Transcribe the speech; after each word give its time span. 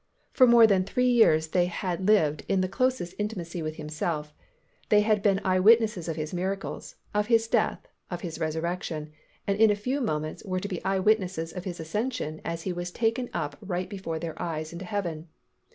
For 0.33 0.47
more 0.47 0.65
than 0.65 0.83
three 0.83 1.11
years, 1.11 1.49
they 1.49 1.67
had 1.67 2.07
lived 2.07 2.43
in 2.47 2.61
the 2.61 2.67
closest 2.67 3.13
intimacy 3.19 3.61
with 3.61 3.75
Himself; 3.75 4.33
they 4.89 5.01
had 5.01 5.21
been 5.21 5.39
eye 5.45 5.59
witnesses 5.59 6.07
of 6.07 6.15
His 6.15 6.33
miracles, 6.33 6.95
of 7.13 7.27
His 7.27 7.47
death, 7.47 7.87
of 8.09 8.21
His 8.21 8.39
resurrection, 8.39 9.11
and 9.45 9.59
in 9.59 9.69
a 9.69 9.75
few 9.75 10.01
moments 10.01 10.43
were 10.43 10.59
to 10.59 10.67
be 10.67 10.83
eye 10.83 10.97
witnesses 10.97 11.53
of 11.53 11.65
His 11.65 11.79
ascension 11.79 12.41
as 12.43 12.63
He 12.63 12.73
was 12.73 12.89
taken 12.89 13.29
up 13.31 13.57
right 13.61 13.87
before 13.91 14.17
their 14.17 14.41
eyes 14.41 14.73
into 14.73 14.85
heaven. 14.85 15.27